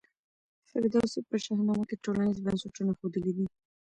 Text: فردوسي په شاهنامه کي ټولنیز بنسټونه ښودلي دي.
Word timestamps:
فردوسي 0.69 1.19
په 1.29 1.35
شاهنامه 1.43 1.83
کي 1.89 1.95
ټولنیز 2.03 2.37
بنسټونه 2.45 2.91
ښودلي 2.99 3.31
دي. 3.37 3.45